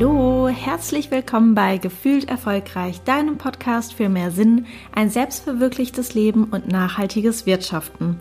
Hallo, 0.00 0.46
herzlich 0.46 1.10
willkommen 1.10 1.56
bei 1.56 1.76
Gefühlt 1.76 2.28
Erfolgreich, 2.28 3.00
deinem 3.00 3.36
Podcast 3.36 3.94
für 3.94 4.08
mehr 4.08 4.30
Sinn, 4.30 4.66
ein 4.94 5.10
selbstverwirklichtes 5.10 6.14
Leben 6.14 6.44
und 6.44 6.68
nachhaltiges 6.68 7.46
Wirtschaften. 7.46 8.20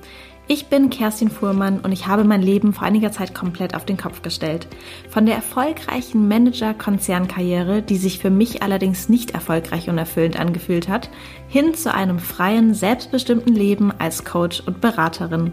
Ich 0.50 0.68
bin 0.68 0.90
Kerstin 0.90 1.30
Fuhrmann 1.30 1.82
und 1.82 1.92
ich 1.92 2.08
habe 2.08 2.24
mein 2.24 2.42
Leben 2.42 2.72
vor 2.72 2.84
einiger 2.88 3.12
Zeit 3.12 3.36
komplett 3.36 3.76
auf 3.76 3.84
den 3.84 3.98
Kopf 3.98 4.22
gestellt. 4.22 4.66
Von 5.10 5.26
der 5.26 5.36
erfolgreichen 5.36 6.30
Manager-Konzernkarriere, 6.30 7.82
die 7.82 7.98
sich 7.98 8.20
für 8.20 8.30
mich 8.30 8.64
allerdings 8.64 9.10
nicht 9.10 9.32
erfolgreich 9.32 9.90
und 9.90 9.98
erfüllend 9.98 10.40
angefühlt 10.40 10.88
hat, 10.88 11.10
hin 11.50 11.74
zu 11.74 11.94
einem 11.94 12.18
freien, 12.18 12.74
selbstbestimmten 12.74 13.54
Leben 13.54 13.92
als 13.92 14.24
Coach 14.24 14.64
und 14.66 14.80
Beraterin. 14.80 15.52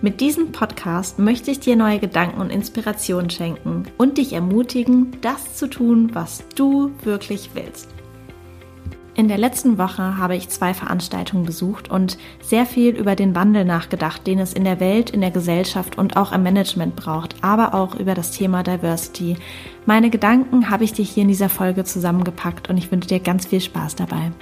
Mit 0.00 0.20
diesem 0.20 0.52
Podcast 0.52 1.18
möchte 1.18 1.50
ich 1.50 1.58
dir 1.58 1.74
neue 1.74 1.98
Gedanken 1.98 2.40
und 2.40 2.50
Inspirationen 2.50 3.30
schenken 3.30 3.82
und 3.98 4.16
dich 4.16 4.32
ermutigen, 4.32 5.16
das 5.22 5.56
zu 5.56 5.66
tun, 5.66 6.10
was 6.12 6.44
du 6.54 6.92
wirklich 7.02 7.50
willst. 7.54 7.95
In 9.16 9.28
der 9.28 9.38
letzten 9.38 9.78
Woche 9.78 10.18
habe 10.18 10.36
ich 10.36 10.50
zwei 10.50 10.74
Veranstaltungen 10.74 11.46
besucht 11.46 11.90
und 11.90 12.18
sehr 12.42 12.66
viel 12.66 12.94
über 12.94 13.16
den 13.16 13.34
Wandel 13.34 13.64
nachgedacht, 13.64 14.26
den 14.26 14.38
es 14.38 14.52
in 14.52 14.64
der 14.64 14.78
Welt, 14.78 15.08
in 15.08 15.22
der 15.22 15.30
Gesellschaft 15.30 15.96
und 15.96 16.18
auch 16.18 16.32
im 16.32 16.42
Management 16.42 16.96
braucht, 16.96 17.36
aber 17.40 17.72
auch 17.72 17.94
über 17.94 18.12
das 18.12 18.30
Thema 18.30 18.62
Diversity. 18.62 19.38
Meine 19.86 20.10
Gedanken 20.10 20.68
habe 20.68 20.84
ich 20.84 20.92
dir 20.92 21.04
hier 21.04 21.22
in 21.22 21.28
dieser 21.28 21.48
Folge 21.48 21.84
zusammengepackt 21.84 22.68
und 22.68 22.76
ich 22.76 22.92
wünsche 22.92 23.08
dir 23.08 23.20
ganz 23.20 23.46
viel 23.46 23.62
Spaß 23.62 23.96
dabei. 23.96 24.32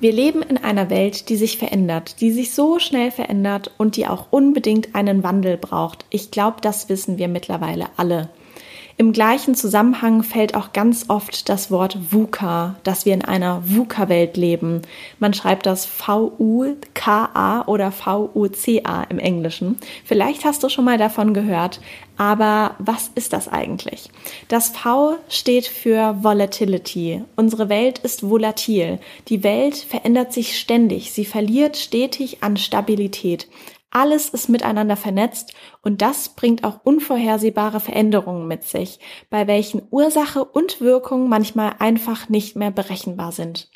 Wir 0.00 0.12
leben 0.12 0.40
in 0.40 0.56
einer 0.56 0.88
Welt, 0.88 1.28
die 1.28 1.36
sich 1.36 1.58
verändert, 1.58 2.22
die 2.22 2.30
sich 2.30 2.54
so 2.54 2.78
schnell 2.78 3.10
verändert 3.10 3.72
und 3.76 3.96
die 3.96 4.06
auch 4.06 4.28
unbedingt 4.30 4.94
einen 4.94 5.22
Wandel 5.22 5.58
braucht. 5.58 6.06
Ich 6.08 6.30
glaube, 6.30 6.62
das 6.62 6.88
wissen 6.88 7.18
wir 7.18 7.28
mittlerweile 7.28 7.88
alle. 7.98 8.30
Im 9.00 9.12
gleichen 9.12 9.54
Zusammenhang 9.54 10.24
fällt 10.24 10.56
auch 10.56 10.72
ganz 10.72 11.04
oft 11.06 11.48
das 11.48 11.70
Wort 11.70 11.96
VUCA, 12.10 12.74
dass 12.82 13.06
wir 13.06 13.14
in 13.14 13.24
einer 13.24 13.62
VUCA-Welt 13.64 14.36
leben. 14.36 14.82
Man 15.20 15.34
schreibt 15.34 15.66
das 15.66 15.86
V-U-K-A 15.86 17.62
oder 17.66 17.92
V-U-C-A 17.92 19.04
im 19.04 19.20
Englischen. 19.20 19.78
Vielleicht 20.04 20.44
hast 20.44 20.64
du 20.64 20.68
schon 20.68 20.84
mal 20.84 20.98
davon 20.98 21.32
gehört, 21.32 21.80
aber 22.16 22.74
was 22.80 23.12
ist 23.14 23.32
das 23.32 23.46
eigentlich? 23.46 24.10
Das 24.48 24.70
V 24.70 25.14
steht 25.28 25.68
für 25.68 26.24
Volatility. 26.24 27.22
Unsere 27.36 27.68
Welt 27.68 28.00
ist 28.00 28.28
volatil. 28.28 28.98
Die 29.28 29.44
Welt 29.44 29.76
verändert 29.76 30.32
sich 30.32 30.58
ständig. 30.58 31.12
Sie 31.12 31.24
verliert 31.24 31.76
stetig 31.76 32.42
an 32.42 32.56
Stabilität. 32.56 33.46
Alles 33.90 34.28
ist 34.28 34.48
miteinander 34.48 34.96
vernetzt 34.96 35.54
und 35.82 36.02
das 36.02 36.30
bringt 36.30 36.62
auch 36.64 36.80
unvorhersehbare 36.84 37.80
Veränderungen 37.80 38.46
mit 38.46 38.64
sich, 38.64 39.00
bei 39.30 39.46
welchen 39.46 39.82
Ursache 39.90 40.44
und 40.44 40.80
Wirkung 40.80 41.28
manchmal 41.28 41.76
einfach 41.78 42.28
nicht 42.28 42.54
mehr 42.54 42.70
berechenbar 42.70 43.32
sind. 43.32 43.70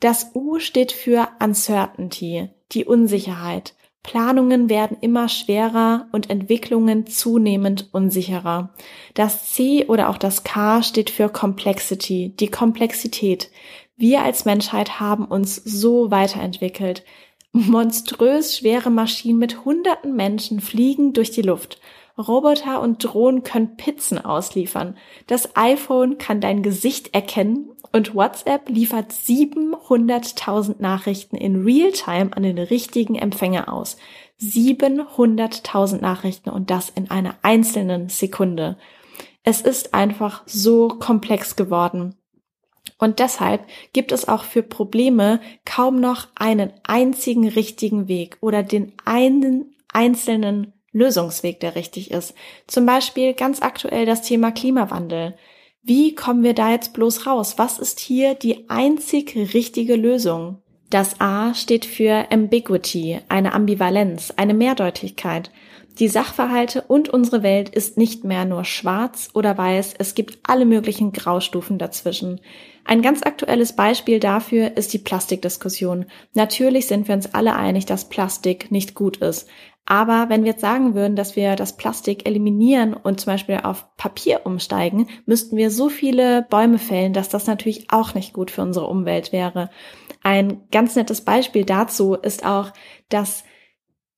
Das 0.00 0.32
U 0.34 0.58
steht 0.58 0.92
für 0.92 1.28
Uncertainty, 1.42 2.50
die 2.72 2.84
Unsicherheit. 2.84 3.74
Planungen 4.02 4.68
werden 4.68 4.98
immer 5.00 5.28
schwerer 5.28 6.06
und 6.12 6.30
Entwicklungen 6.30 7.06
zunehmend 7.06 7.88
unsicherer. 7.92 8.70
Das 9.14 9.52
C 9.52 9.86
oder 9.86 10.10
auch 10.10 10.18
das 10.18 10.44
K 10.44 10.82
steht 10.82 11.10
für 11.10 11.28
Complexity, 11.28 12.34
die 12.38 12.48
Komplexität. 12.48 13.50
Wir 13.96 14.22
als 14.22 14.44
Menschheit 14.44 15.00
haben 15.00 15.24
uns 15.24 15.56
so 15.56 16.10
weiterentwickelt. 16.10 17.02
Monströs 17.52 18.56
schwere 18.56 18.90
Maschinen 18.90 19.38
mit 19.38 19.64
hunderten 19.64 20.14
Menschen 20.14 20.60
fliegen 20.60 21.12
durch 21.12 21.30
die 21.30 21.42
Luft. 21.42 21.80
Roboter 22.18 22.80
und 22.80 23.04
Drohnen 23.04 23.42
können 23.42 23.76
Pizzen 23.76 24.22
ausliefern. 24.22 24.96
Das 25.26 25.56
iPhone 25.56 26.18
kann 26.18 26.40
dein 26.40 26.62
Gesicht 26.62 27.14
erkennen 27.14 27.70
und 27.92 28.14
WhatsApp 28.14 28.68
liefert 28.68 29.12
700.000 29.12 30.76
Nachrichten 30.78 31.36
in 31.36 31.62
Realtime 31.62 32.34
an 32.34 32.42
den 32.42 32.58
richtigen 32.58 33.16
Empfänger 33.16 33.72
aus. 33.72 33.96
700.000 34.40 36.00
Nachrichten 36.00 36.50
und 36.50 36.70
das 36.70 36.90
in 36.90 37.10
einer 37.10 37.36
einzelnen 37.42 38.08
Sekunde. 38.08 38.76
Es 39.42 39.60
ist 39.60 39.94
einfach 39.94 40.42
so 40.46 40.88
komplex 40.88 41.56
geworden. 41.56 42.16
Und 42.98 43.18
deshalb 43.18 43.66
gibt 43.92 44.12
es 44.12 44.26
auch 44.26 44.44
für 44.44 44.62
Probleme 44.62 45.40
kaum 45.64 46.00
noch 46.00 46.28
einen 46.34 46.72
einzigen 46.84 47.46
richtigen 47.48 48.08
Weg 48.08 48.38
oder 48.40 48.62
den 48.62 48.92
einen 49.04 49.74
einzelnen 49.92 50.72
Lösungsweg, 50.92 51.60
der 51.60 51.76
richtig 51.76 52.10
ist. 52.10 52.34
Zum 52.66 52.86
Beispiel 52.86 53.34
ganz 53.34 53.60
aktuell 53.60 54.06
das 54.06 54.22
Thema 54.22 54.50
Klimawandel. 54.50 55.36
Wie 55.82 56.14
kommen 56.14 56.42
wir 56.42 56.54
da 56.54 56.72
jetzt 56.72 56.94
bloß 56.94 57.26
raus? 57.26 57.58
Was 57.58 57.78
ist 57.78 58.00
hier 58.00 58.34
die 58.34 58.68
einzig 58.70 59.36
richtige 59.54 59.94
Lösung? 59.94 60.62
Das 60.88 61.20
A 61.20 61.52
steht 61.54 61.84
für 61.84 62.30
Ambiguity, 62.30 63.20
eine 63.28 63.52
Ambivalenz, 63.52 64.32
eine 64.36 64.54
Mehrdeutigkeit. 64.54 65.50
Die 65.98 66.08
Sachverhalte 66.08 66.82
und 66.82 67.08
unsere 67.08 67.42
Welt 67.42 67.70
ist 67.70 67.96
nicht 67.96 68.22
mehr 68.22 68.44
nur 68.44 68.64
schwarz 68.64 69.30
oder 69.32 69.56
weiß, 69.56 69.94
es 69.98 70.14
gibt 70.14 70.38
alle 70.42 70.66
möglichen 70.66 71.12
Graustufen 71.12 71.78
dazwischen. 71.78 72.40
Ein 72.84 73.00
ganz 73.00 73.22
aktuelles 73.22 73.74
Beispiel 73.74 74.20
dafür 74.20 74.76
ist 74.76 74.92
die 74.92 74.98
Plastikdiskussion. 74.98 76.04
Natürlich 76.34 76.86
sind 76.86 77.08
wir 77.08 77.14
uns 77.14 77.32
alle 77.32 77.56
einig, 77.56 77.86
dass 77.86 78.10
Plastik 78.10 78.70
nicht 78.70 78.94
gut 78.94 79.16
ist. 79.18 79.48
Aber 79.86 80.26
wenn 80.28 80.42
wir 80.42 80.50
jetzt 80.50 80.60
sagen 80.60 80.94
würden, 80.94 81.16
dass 81.16 81.34
wir 81.34 81.56
das 81.56 81.76
Plastik 81.76 82.26
eliminieren 82.26 82.92
und 82.92 83.20
zum 83.20 83.32
Beispiel 83.32 83.60
auf 83.62 83.86
Papier 83.96 84.42
umsteigen, 84.44 85.08
müssten 85.24 85.56
wir 85.56 85.70
so 85.70 85.88
viele 85.88 86.42
Bäume 86.50 86.78
fällen, 86.78 87.14
dass 87.14 87.30
das 87.30 87.46
natürlich 87.46 87.90
auch 87.90 88.12
nicht 88.12 88.34
gut 88.34 88.50
für 88.50 88.62
unsere 88.62 88.86
Umwelt 88.86 89.32
wäre. 89.32 89.70
Ein 90.22 90.62
ganz 90.70 90.94
nettes 90.94 91.22
Beispiel 91.22 91.64
dazu 91.64 92.14
ist 92.14 92.44
auch, 92.44 92.72
dass 93.08 93.44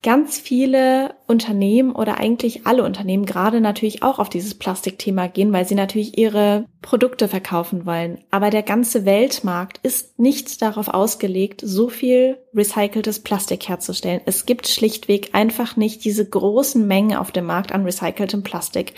ganz 0.01 0.39
viele 0.39 1.15
Unternehmen 1.27 1.91
oder 1.91 2.19
eigentlich 2.19 2.65
alle 2.65 2.83
Unternehmen 2.83 3.25
gerade 3.25 3.59
natürlich 3.59 4.01
auch 4.01 4.17
auf 4.17 4.29
dieses 4.29 4.55
Plastikthema 4.55 5.27
gehen, 5.27 5.51
weil 5.51 5.65
sie 5.65 5.75
natürlich 5.75 6.17
ihre 6.17 6.65
Produkte 6.81 7.27
verkaufen 7.27 7.85
wollen. 7.85 8.19
Aber 8.31 8.49
der 8.49 8.63
ganze 8.63 9.05
Weltmarkt 9.05 9.79
ist 9.83 10.17
nicht 10.17 10.61
darauf 10.61 10.87
ausgelegt, 10.87 11.61
so 11.63 11.89
viel 11.89 12.37
recyceltes 12.55 13.19
Plastik 13.19 13.67
herzustellen. 13.67 14.21
Es 14.25 14.45
gibt 14.45 14.69
schlichtweg 14.69 15.31
einfach 15.33 15.75
nicht 15.75 16.05
diese 16.05 16.27
großen 16.27 16.87
Mengen 16.87 17.17
auf 17.17 17.31
dem 17.31 17.45
Markt 17.45 17.73
an 17.73 17.83
recyceltem 17.83 18.43
Plastik. 18.43 18.93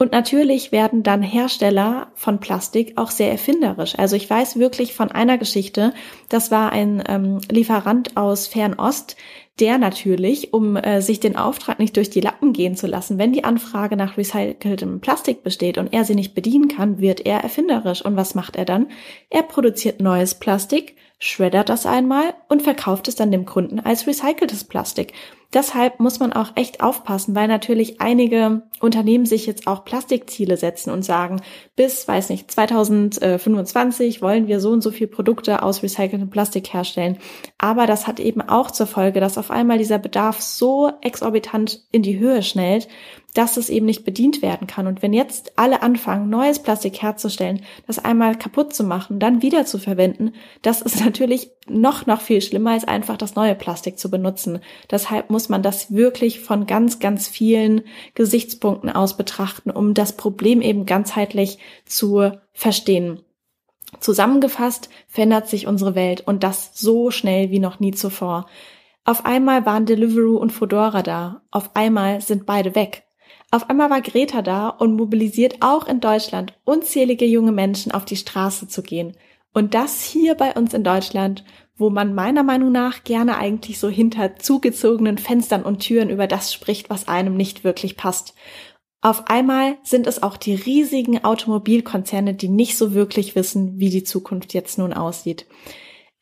Und 0.00 0.12
natürlich 0.12 0.72
werden 0.72 1.02
dann 1.02 1.20
Hersteller 1.20 2.10
von 2.14 2.40
Plastik 2.40 2.94
auch 2.96 3.10
sehr 3.10 3.30
erfinderisch. 3.30 3.98
Also 3.98 4.16
ich 4.16 4.30
weiß 4.30 4.58
wirklich 4.58 4.94
von 4.94 5.12
einer 5.12 5.36
Geschichte, 5.36 5.92
das 6.30 6.50
war 6.50 6.72
ein 6.72 7.04
ähm, 7.06 7.42
Lieferant 7.50 8.16
aus 8.16 8.46
Fernost, 8.46 9.16
der 9.58 9.78
natürlich, 9.78 10.52
um 10.54 10.76
äh, 10.76 11.02
sich 11.02 11.20
den 11.20 11.36
Auftrag 11.36 11.78
nicht 11.78 11.96
durch 11.96 12.08
die 12.08 12.20
Lappen 12.20 12.52
gehen 12.52 12.76
zu 12.76 12.86
lassen, 12.86 13.18
wenn 13.18 13.32
die 13.32 13.44
Anfrage 13.44 13.96
nach 13.96 14.16
recyceltem 14.16 15.00
Plastik 15.00 15.42
besteht 15.42 15.76
und 15.76 15.92
er 15.92 16.04
sie 16.04 16.14
nicht 16.14 16.34
bedienen 16.34 16.68
kann, 16.68 17.00
wird 17.00 17.26
er 17.26 17.40
erfinderisch. 17.40 18.04
Und 18.04 18.16
was 18.16 18.34
macht 18.34 18.56
er 18.56 18.64
dann? 18.64 18.86
Er 19.28 19.42
produziert 19.42 20.00
neues 20.00 20.34
Plastik, 20.34 20.96
schreddert 21.18 21.68
das 21.68 21.84
einmal 21.84 22.34
und 22.48 22.62
verkauft 22.62 23.06
es 23.08 23.14
dann 23.14 23.30
dem 23.30 23.44
Kunden 23.44 23.80
als 23.80 24.06
recyceltes 24.06 24.64
Plastik. 24.64 25.12
Deshalb 25.52 25.98
muss 25.98 26.20
man 26.20 26.32
auch 26.32 26.52
echt 26.54 26.80
aufpassen, 26.80 27.34
weil 27.34 27.48
natürlich 27.48 28.00
einige 28.00 28.62
Unternehmen 28.78 29.26
sich 29.26 29.46
jetzt 29.46 29.66
auch 29.66 29.84
Plastikziele 29.84 30.56
setzen 30.56 30.92
und 30.92 31.04
sagen, 31.04 31.42
bis, 31.74 32.06
weiß 32.06 32.30
nicht, 32.30 32.48
2025 32.52 34.22
wollen 34.22 34.46
wir 34.46 34.60
so 34.60 34.70
und 34.70 34.80
so 34.80 34.92
viel 34.92 35.08
Produkte 35.08 35.64
aus 35.64 35.82
recyceltem 35.82 36.30
Plastik 36.30 36.72
herstellen. 36.72 37.18
Aber 37.58 37.86
das 37.86 38.06
hat 38.06 38.20
eben 38.20 38.40
auch 38.42 38.70
zur 38.70 38.86
Folge, 38.86 39.18
dass 39.18 39.38
auf 39.40 39.50
einmal 39.50 39.78
dieser 39.78 39.98
Bedarf 39.98 40.40
so 40.40 40.92
exorbitant 41.00 41.82
in 41.90 42.02
die 42.02 42.18
Höhe 42.18 42.42
schnellt, 42.44 42.86
dass 43.34 43.56
es 43.56 43.68
eben 43.68 43.86
nicht 43.86 44.04
bedient 44.04 44.42
werden 44.42 44.66
kann. 44.66 44.86
Und 44.86 45.02
wenn 45.02 45.12
jetzt 45.12 45.52
alle 45.56 45.82
anfangen, 45.82 46.30
neues 46.30 46.58
Plastik 46.60 47.02
herzustellen, 47.02 47.62
das 47.86 47.98
einmal 47.98 48.36
kaputt 48.36 48.74
zu 48.74 48.84
machen, 48.84 49.18
dann 49.18 49.42
wieder 49.42 49.66
zu 49.66 49.78
verwenden, 49.78 50.34
das 50.62 50.82
ist 50.82 51.00
natürlich 51.04 51.50
noch, 51.68 52.06
noch 52.06 52.20
viel 52.20 52.42
schlimmer, 52.42 52.72
als 52.72 52.84
einfach 52.84 53.16
das 53.16 53.34
neue 53.34 53.54
Plastik 53.54 53.98
zu 53.98 54.10
benutzen. 54.10 54.60
Deshalb 54.90 55.30
muss 55.30 55.48
man 55.48 55.62
das 55.62 55.92
wirklich 55.92 56.40
von 56.40 56.66
ganz, 56.66 56.98
ganz 56.98 57.26
vielen 57.26 57.82
Gesichtspunkten 58.14 58.90
aus 58.90 59.16
betrachten, 59.16 59.70
um 59.70 59.94
das 59.94 60.16
Problem 60.16 60.60
eben 60.60 60.86
ganzheitlich 60.86 61.58
zu 61.86 62.32
verstehen. 62.52 63.22
Zusammengefasst 63.98 64.88
verändert 65.08 65.48
sich 65.48 65.66
unsere 65.66 65.94
Welt 65.94 66.22
und 66.26 66.44
das 66.44 66.70
so 66.74 67.10
schnell 67.10 67.50
wie 67.50 67.58
noch 67.58 67.80
nie 67.80 67.90
zuvor. 67.90 68.46
Auf 69.10 69.26
einmal 69.26 69.66
waren 69.66 69.86
Deliveroo 69.86 70.36
und 70.36 70.52
Fedora 70.52 71.02
da. 71.02 71.42
Auf 71.50 71.74
einmal 71.74 72.20
sind 72.20 72.46
beide 72.46 72.76
weg. 72.76 73.02
Auf 73.50 73.68
einmal 73.68 73.90
war 73.90 74.02
Greta 74.02 74.40
da 74.40 74.68
und 74.68 74.94
mobilisiert 74.94 75.56
auch 75.58 75.88
in 75.88 75.98
Deutschland 75.98 76.56
unzählige 76.62 77.24
junge 77.24 77.50
Menschen 77.50 77.90
auf 77.90 78.04
die 78.04 78.14
Straße 78.14 78.68
zu 78.68 78.84
gehen. 78.84 79.16
Und 79.52 79.74
das 79.74 80.04
hier 80.04 80.36
bei 80.36 80.52
uns 80.52 80.74
in 80.74 80.84
Deutschland, 80.84 81.44
wo 81.76 81.90
man 81.90 82.14
meiner 82.14 82.44
Meinung 82.44 82.70
nach 82.70 83.02
gerne 83.02 83.36
eigentlich 83.36 83.80
so 83.80 83.88
hinter 83.88 84.36
zugezogenen 84.36 85.18
Fenstern 85.18 85.64
und 85.64 85.80
Türen 85.80 86.08
über 86.08 86.28
das 86.28 86.54
spricht, 86.54 86.88
was 86.88 87.08
einem 87.08 87.36
nicht 87.36 87.64
wirklich 87.64 87.96
passt. 87.96 88.36
Auf 89.00 89.26
einmal 89.26 89.78
sind 89.82 90.06
es 90.06 90.22
auch 90.22 90.36
die 90.36 90.54
riesigen 90.54 91.24
Automobilkonzerne, 91.24 92.34
die 92.34 92.48
nicht 92.48 92.78
so 92.78 92.94
wirklich 92.94 93.34
wissen, 93.34 93.80
wie 93.80 93.90
die 93.90 94.04
Zukunft 94.04 94.54
jetzt 94.54 94.78
nun 94.78 94.92
aussieht. 94.92 95.46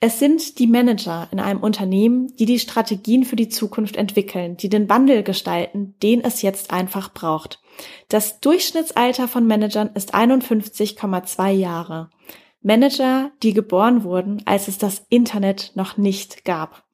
Es 0.00 0.21
sind 0.21 0.61
die 0.61 0.69
Manager 0.69 1.27
in 1.33 1.41
einem 1.41 1.61
Unternehmen, 1.61 2.35
die 2.37 2.47
die 2.47 2.61
Strategien 2.61 3.25
für 3.25 3.35
die 3.35 3.49
Zukunft 3.49 3.97
entwickeln, 3.97 4.56
die 4.56 4.69
den 4.69 4.89
Wandel 4.89 5.25
gestalten, 5.25 5.97
den 6.03 6.23
es 6.23 6.41
jetzt 6.43 6.71
einfach 6.71 7.12
braucht. 7.12 7.61
Das 8.09 8.39
Durchschnittsalter 8.39 9.27
von 9.27 9.47
Managern 9.47 9.91
ist 9.95 10.15
51,2 10.15 11.50
Jahre. 11.50 12.11
Manager, 12.62 13.33
die 13.43 13.55
geboren 13.55 14.05
wurden, 14.05 14.43
als 14.45 14.69
es 14.69 14.79
das 14.79 15.05
Internet 15.09 15.73
noch 15.75 15.97
nicht 15.97 16.45
gab. 16.45 16.85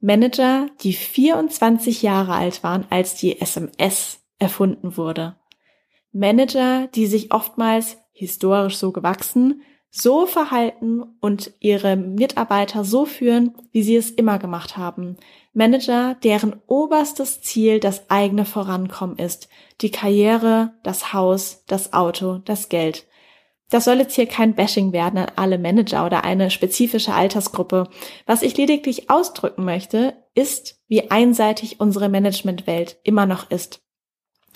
Manager, 0.00 0.68
die 0.82 0.94
24 0.94 2.02
Jahre 2.02 2.34
alt 2.34 2.62
waren, 2.62 2.86
als 2.88 3.16
die 3.16 3.38
SMS 3.38 4.20
erfunden 4.38 4.96
wurde. 4.96 5.36
Manager, 6.12 6.86
die 6.88 7.06
sich 7.06 7.32
oftmals 7.32 7.98
historisch 8.12 8.76
so 8.76 8.92
gewachsen, 8.92 9.62
so 9.96 10.26
verhalten 10.26 11.02
und 11.20 11.52
ihre 11.60 11.96
Mitarbeiter 11.96 12.84
so 12.84 13.06
führen, 13.06 13.54
wie 13.72 13.82
sie 13.82 13.96
es 13.96 14.10
immer 14.10 14.38
gemacht 14.38 14.76
haben. 14.76 15.16
Manager, 15.54 16.16
deren 16.22 16.56
oberstes 16.66 17.40
Ziel 17.40 17.80
das 17.80 18.10
eigene 18.10 18.44
Vorankommen 18.44 19.16
ist, 19.18 19.48
die 19.80 19.90
Karriere, 19.90 20.74
das 20.82 21.14
Haus, 21.14 21.64
das 21.66 21.94
Auto, 21.94 22.38
das 22.44 22.68
Geld. 22.68 23.06
Das 23.70 23.84
soll 23.84 23.96
jetzt 23.96 24.14
hier 24.14 24.26
kein 24.26 24.54
Bashing 24.54 24.92
werden 24.92 25.18
an 25.18 25.32
alle 25.34 25.58
Manager 25.58 26.06
oder 26.06 26.24
eine 26.24 26.50
spezifische 26.50 27.14
Altersgruppe. 27.14 27.88
Was 28.26 28.42
ich 28.42 28.56
lediglich 28.56 29.10
ausdrücken 29.10 29.64
möchte, 29.64 30.14
ist, 30.34 30.78
wie 30.88 31.10
einseitig 31.10 31.80
unsere 31.80 32.08
Managementwelt 32.08 32.98
immer 33.02 33.26
noch 33.26 33.50
ist. 33.50 33.80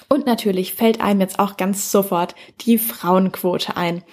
Und 0.08 0.26
natürlich 0.26 0.74
fällt 0.74 1.00
einem 1.00 1.20
jetzt 1.20 1.38
auch 1.38 1.56
ganz 1.56 1.90
sofort 1.90 2.34
die 2.60 2.78
Frauenquote 2.78 3.76
ein. 3.76 4.04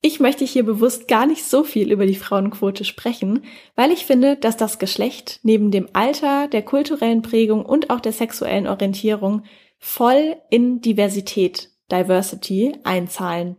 Ich 0.00 0.20
möchte 0.20 0.44
hier 0.44 0.64
bewusst 0.64 1.08
gar 1.08 1.26
nicht 1.26 1.44
so 1.44 1.64
viel 1.64 1.90
über 1.90 2.06
die 2.06 2.14
Frauenquote 2.14 2.84
sprechen, 2.84 3.42
weil 3.74 3.90
ich 3.90 4.06
finde, 4.06 4.36
dass 4.36 4.56
das 4.56 4.78
Geschlecht 4.78 5.40
neben 5.42 5.72
dem 5.72 5.88
Alter, 5.92 6.46
der 6.46 6.62
kulturellen 6.62 7.22
Prägung 7.22 7.66
und 7.66 7.90
auch 7.90 7.98
der 7.98 8.12
sexuellen 8.12 8.68
Orientierung 8.68 9.42
voll 9.78 10.36
in 10.50 10.80
Diversität, 10.80 11.70
Diversity 11.90 12.76
einzahlen. 12.84 13.56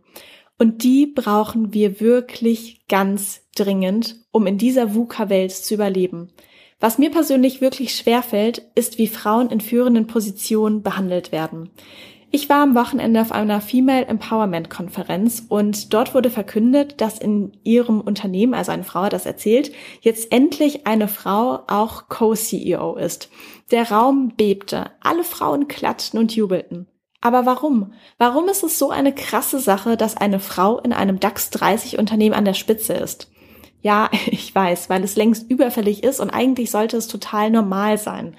Und 0.58 0.82
die 0.82 1.06
brauchen 1.06 1.74
wir 1.74 2.00
wirklich 2.00 2.86
ganz 2.88 3.42
dringend, 3.54 4.16
um 4.30 4.46
in 4.46 4.56
dieser 4.56 4.94
VUCA-Welt 4.94 5.52
zu 5.52 5.74
überleben. 5.74 6.32
Was 6.80 6.96
mir 6.96 7.10
persönlich 7.10 7.60
wirklich 7.60 7.94
schwerfällt, 7.94 8.62
ist, 8.74 8.96
wie 8.96 9.08
Frauen 9.08 9.50
in 9.50 9.60
führenden 9.60 10.06
Positionen 10.06 10.82
behandelt 10.82 11.32
werden. 11.32 11.70
Ich 12.32 12.48
war 12.48 12.62
am 12.62 12.76
Wochenende 12.76 13.20
auf 13.20 13.32
einer 13.32 13.60
Female 13.60 14.06
Empowerment 14.06 14.70
Konferenz 14.70 15.44
und 15.48 15.92
dort 15.92 16.14
wurde 16.14 16.30
verkündet, 16.30 17.00
dass 17.00 17.18
in 17.18 17.52
ihrem 17.64 18.00
Unternehmen, 18.00 18.54
also 18.54 18.70
eine 18.70 18.84
Frau 18.84 19.02
hat 19.02 19.12
das 19.12 19.26
erzählt, 19.26 19.72
jetzt 20.00 20.30
endlich 20.30 20.86
eine 20.86 21.08
Frau 21.08 21.64
auch 21.66 22.08
Co-CEO 22.08 22.94
ist. 22.94 23.30
Der 23.72 23.90
Raum 23.90 24.32
bebte, 24.36 24.92
alle 25.00 25.24
Frauen 25.24 25.66
klatschten 25.66 26.20
und 26.20 26.34
jubelten. 26.36 26.86
Aber 27.20 27.46
warum? 27.46 27.94
Warum 28.16 28.48
ist 28.48 28.62
es 28.62 28.78
so 28.78 28.90
eine 28.90 29.12
krasse 29.12 29.58
Sache, 29.58 29.96
dass 29.96 30.16
eine 30.16 30.38
Frau 30.38 30.78
in 30.78 30.92
einem 30.92 31.18
DAX 31.18 31.50
30 31.50 31.98
Unternehmen 31.98 32.34
an 32.36 32.44
der 32.44 32.54
Spitze 32.54 32.92
ist? 32.92 33.28
Ja, 33.82 34.08
ich 34.26 34.54
weiß, 34.54 34.88
weil 34.88 35.02
es 35.02 35.16
längst 35.16 35.50
überfällig 35.50 36.04
ist 36.04 36.20
und 36.20 36.30
eigentlich 36.30 36.70
sollte 36.70 36.96
es 36.96 37.08
total 37.08 37.50
normal 37.50 37.98
sein. 37.98 38.36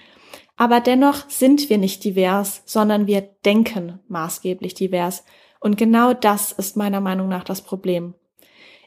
Aber 0.56 0.80
dennoch 0.80 1.30
sind 1.30 1.70
wir 1.70 1.78
nicht 1.78 2.04
divers, 2.04 2.64
sondern 2.66 3.08
wir 3.08 3.22
denken 3.22 4.00
maßgeblich 4.08 4.74
divers. 4.74 5.24
Und 5.60 5.78
genau 5.78 6.14
das 6.14 6.52
ist 6.52 6.78
meiner 6.78 7.02
Meinung 7.02 7.30
nach 7.30 7.44
das 7.44 7.62
Problem. 7.62 8.14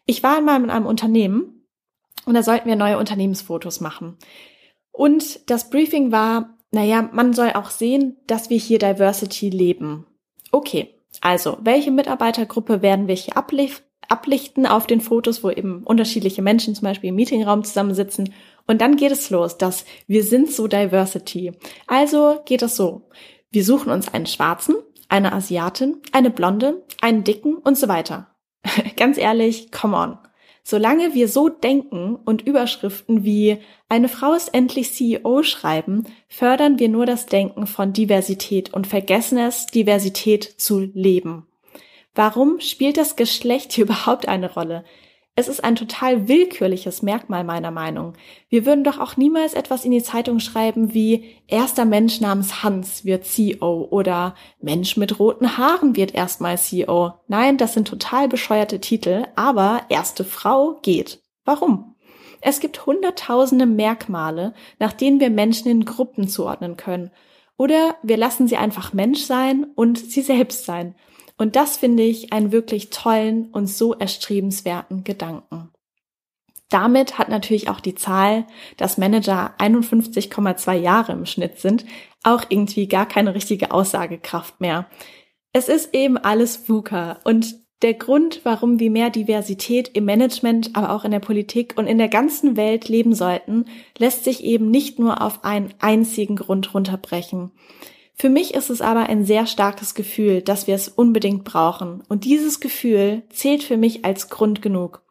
Ich 0.06 0.22
war 0.22 0.36
einmal 0.36 0.62
in 0.62 0.70
einem 0.70 0.86
Unternehmen 0.86 1.66
und 2.26 2.34
da 2.34 2.42
sollten 2.42 2.68
wir 2.68 2.76
neue 2.76 2.98
Unternehmensfotos 2.98 3.80
machen. 3.80 4.18
Und 4.92 5.50
das 5.50 5.70
Briefing 5.70 6.12
war, 6.12 6.58
naja, 6.70 7.08
man 7.12 7.32
soll 7.32 7.52
auch 7.54 7.70
sehen, 7.70 8.16
dass 8.26 8.50
wir 8.50 8.58
hier 8.58 8.78
Diversity 8.78 9.50
leben. 9.50 10.06
Okay, 10.52 10.94
also, 11.20 11.58
welche 11.60 11.90
Mitarbeitergruppe 11.90 12.82
werden 12.82 13.08
wir 13.08 13.14
hier 13.14 13.36
ablichten 14.08 14.66
auf 14.66 14.86
den 14.86 15.00
Fotos, 15.00 15.42
wo 15.42 15.50
eben 15.50 15.82
unterschiedliche 15.84 16.42
Menschen 16.42 16.74
zum 16.74 16.84
Beispiel 16.84 17.10
im 17.10 17.16
Meetingraum 17.16 17.64
zusammensitzen. 17.64 18.32
Und 18.66 18.80
dann 18.80 18.96
geht 18.96 19.12
es 19.12 19.30
los, 19.30 19.58
dass 19.58 19.84
wir 20.06 20.24
sind 20.24 20.50
so 20.50 20.66
Diversity. 20.66 21.52
Also 21.86 22.40
geht 22.44 22.62
es 22.62 22.76
so. 22.76 23.08
Wir 23.50 23.64
suchen 23.64 23.92
uns 23.92 24.12
einen 24.12 24.26
Schwarzen, 24.26 24.76
eine 25.08 25.32
Asiatin, 25.32 26.00
eine 26.12 26.30
Blonde, 26.30 26.82
einen 27.00 27.24
Dicken 27.24 27.54
und 27.56 27.78
so 27.78 27.88
weiter. 27.88 28.34
Ganz 28.96 29.18
ehrlich, 29.18 29.70
come 29.70 29.96
on. 29.96 30.18
Solange 30.66 31.12
wir 31.12 31.28
so 31.28 31.50
denken 31.50 32.16
und 32.16 32.40
Überschriften 32.40 33.22
wie 33.22 33.58
eine 33.90 34.08
Frau 34.08 34.32
ist 34.32 34.54
endlich 34.54 34.92
CEO 34.94 35.42
schreiben, 35.42 36.04
fördern 36.26 36.78
wir 36.78 36.88
nur 36.88 37.04
das 37.04 37.26
Denken 37.26 37.66
von 37.66 37.92
Diversität 37.92 38.72
und 38.72 38.86
vergessen 38.86 39.36
es, 39.36 39.66
Diversität 39.66 40.42
zu 40.42 40.80
leben. 40.80 41.46
Warum 42.14 42.60
spielt 42.60 42.96
das 42.96 43.16
Geschlecht 43.16 43.72
hier 43.72 43.84
überhaupt 43.86 44.28
eine 44.28 44.52
Rolle? 44.52 44.84
Es 45.36 45.48
ist 45.48 45.64
ein 45.64 45.74
total 45.74 46.28
willkürliches 46.28 47.02
Merkmal 47.02 47.42
meiner 47.42 47.72
Meinung. 47.72 48.12
Wir 48.48 48.64
würden 48.64 48.84
doch 48.84 49.00
auch 49.00 49.16
niemals 49.16 49.54
etwas 49.54 49.84
in 49.84 49.90
die 49.90 50.02
Zeitung 50.02 50.38
schreiben 50.38 50.94
wie 50.94 51.24
erster 51.48 51.84
Mensch 51.84 52.20
namens 52.20 52.62
Hans 52.62 53.04
wird 53.04 53.24
CEO 53.24 53.88
oder 53.90 54.36
Mensch 54.60 54.96
mit 54.96 55.18
roten 55.18 55.58
Haaren 55.58 55.96
wird 55.96 56.14
erstmal 56.14 56.56
CEO. 56.56 57.14
Nein, 57.26 57.56
das 57.56 57.74
sind 57.74 57.88
total 57.88 58.28
bescheuerte 58.28 58.80
Titel, 58.80 59.26
aber 59.34 59.82
erste 59.88 60.22
Frau 60.22 60.78
geht. 60.82 61.20
Warum? 61.44 61.96
Es 62.40 62.60
gibt 62.60 62.86
hunderttausende 62.86 63.66
Merkmale, 63.66 64.54
nach 64.78 64.92
denen 64.92 65.18
wir 65.18 65.30
Menschen 65.30 65.68
in 65.68 65.84
Gruppen 65.84 66.28
zuordnen 66.28 66.76
können. 66.76 67.10
Oder 67.56 67.96
wir 68.04 68.18
lassen 68.18 68.46
sie 68.46 68.56
einfach 68.56 68.92
Mensch 68.92 69.22
sein 69.22 69.66
und 69.74 69.98
sie 69.98 70.22
selbst 70.22 70.64
sein. 70.64 70.94
Und 71.36 71.56
das 71.56 71.76
finde 71.76 72.02
ich 72.02 72.32
einen 72.32 72.52
wirklich 72.52 72.90
tollen 72.90 73.46
und 73.50 73.66
so 73.66 73.94
erstrebenswerten 73.94 75.04
Gedanken. 75.04 75.70
Damit 76.68 77.18
hat 77.18 77.28
natürlich 77.28 77.68
auch 77.68 77.80
die 77.80 77.94
Zahl, 77.94 78.46
dass 78.76 78.98
Manager 78.98 79.54
51,2 79.58 80.74
Jahre 80.74 81.12
im 81.12 81.26
Schnitt 81.26 81.58
sind, 81.58 81.84
auch 82.22 82.44
irgendwie 82.48 82.88
gar 82.88 83.06
keine 83.06 83.34
richtige 83.34 83.70
Aussagekraft 83.70 84.60
mehr. 84.60 84.86
Es 85.52 85.68
ist 85.68 85.94
eben 85.94 86.16
alles 86.16 86.68
VUCA 86.68 87.20
und 87.24 87.64
der 87.82 87.94
Grund, 87.94 88.40
warum 88.44 88.80
wir 88.80 88.90
mehr 88.90 89.10
Diversität 89.10 89.88
im 89.88 90.06
Management, 90.06 90.74
aber 90.74 90.90
auch 90.90 91.04
in 91.04 91.10
der 91.10 91.20
Politik 91.20 91.74
und 91.76 91.86
in 91.86 91.98
der 91.98 92.08
ganzen 92.08 92.56
Welt 92.56 92.88
leben 92.88 93.14
sollten, 93.14 93.66
lässt 93.98 94.24
sich 94.24 94.42
eben 94.42 94.70
nicht 94.70 94.98
nur 94.98 95.20
auf 95.20 95.44
einen 95.44 95.74
einzigen 95.80 96.36
Grund 96.36 96.72
runterbrechen. 96.72 97.50
Für 98.16 98.28
mich 98.28 98.54
ist 98.54 98.70
es 98.70 98.80
aber 98.80 99.08
ein 99.08 99.24
sehr 99.24 99.46
starkes 99.46 99.94
Gefühl, 99.94 100.40
dass 100.40 100.66
wir 100.66 100.74
es 100.74 100.88
unbedingt 100.88 101.44
brauchen. 101.44 102.02
Und 102.08 102.24
dieses 102.24 102.60
Gefühl 102.60 103.22
zählt 103.30 103.62
für 103.62 103.76
mich 103.76 104.04
als 104.04 104.28
Grund 104.28 104.62
genug. 104.62 105.02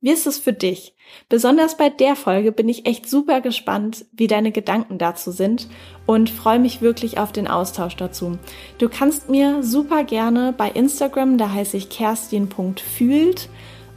Wie 0.00 0.10
ist 0.10 0.26
es 0.26 0.38
für 0.38 0.52
dich? 0.52 0.94
Besonders 1.28 1.76
bei 1.76 1.88
der 1.88 2.16
Folge 2.16 2.52
bin 2.52 2.68
ich 2.68 2.86
echt 2.86 3.08
super 3.08 3.40
gespannt, 3.40 4.04
wie 4.12 4.26
deine 4.26 4.52
Gedanken 4.52 4.98
dazu 4.98 5.30
sind 5.30 5.68
und 6.06 6.30
freue 6.30 6.58
mich 6.58 6.80
wirklich 6.80 7.18
auf 7.18 7.32
den 7.32 7.48
Austausch 7.48 7.96
dazu. 7.96 8.38
Du 8.78 8.88
kannst 8.88 9.28
mir 9.28 9.62
super 9.62 10.04
gerne 10.04 10.54
bei 10.56 10.70
Instagram, 10.70 11.38
da 11.38 11.52
heiße 11.52 11.76
ich 11.76 11.88
kerstin.fühlt, 11.88 13.48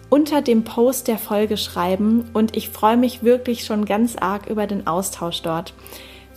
unter 0.10 0.42
dem 0.42 0.64
Post 0.64 1.08
der 1.08 1.18
Folge 1.18 1.58
schreiben 1.58 2.30
und 2.34 2.56
ich 2.58 2.70
freue 2.70 2.98
mich 2.98 3.22
wirklich 3.22 3.64
schon 3.64 3.86
ganz 3.86 4.16
arg 4.16 4.48
über 4.48 4.68
den 4.68 4.88
Austausch 4.88 5.42
dort. 5.42 5.74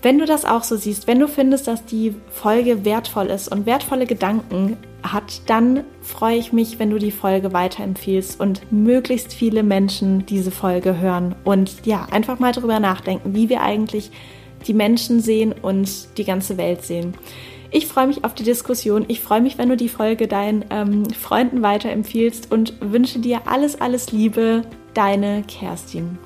Wenn 0.03 0.19
du 0.19 0.27
das 0.27 0.45
auch 0.45 0.65
so 0.65 0.77
siehst, 0.77 1.07
wenn 1.07 1.21
du 1.21 1.29
findest, 1.29 1.69
dass 1.69 1.85
die 1.85 2.15
Folge 2.29 2.85
wertvoll 2.85 3.27
ist 3.27 3.49
und 3.49 3.67
wertvolle 3.67 4.05
Gedanken 4.05 4.77
hat, 5.05 5.43
dann 5.47 5.85
freue 6.01 6.37
ich 6.37 6.53
mich, 6.53 6.81
wenn 6.81 6.91
du 6.91 6.99
die 6.99 7.13
Folge 7.13 7.53
weiterempfiehlst 7.53 8.41
und 8.41 8.73
möglichst 8.73 9.33
viele 9.33 9.63
Menschen 9.63 10.27
diese 10.27 10.51
Folge 10.51 10.99
hören 10.99 11.37
und 11.45 11.87
ja, 11.87 12.07
einfach 12.11 12.41
mal 12.41 12.53
darüber 12.53 12.81
nachdenken, 12.81 13.35
wie 13.35 13.49
wir 13.49 13.63
eigentlich 13.63 14.11
die 14.67 14.75
Menschen 14.75 15.21
sehen 15.21 15.55
und 15.61 16.19
die 16.19 16.25
ganze 16.25 16.57
Welt 16.57 16.83
sehen. 16.83 17.15
Ich 17.71 17.87
freue 17.87 18.07
mich 18.09 18.25
auf 18.25 18.35
die 18.35 18.45
Diskussion. 18.45 19.05
Ich 19.09 19.21
freue 19.21 19.41
mich, 19.41 19.57
wenn 19.57 19.69
du 19.69 19.77
die 19.77 19.89
Folge 19.89 20.29
deinen 20.29 20.65
ähm, 20.71 21.09
Freunden 21.11 21.63
weiterempfiehlst 21.63 22.53
und 22.53 22.75
wünsche 22.81 23.19
dir 23.19 23.43
alles, 23.47 23.81
alles 23.81 24.13
Liebe. 24.13 24.63
Deine 24.95 25.43
Kerstin. 25.49 26.19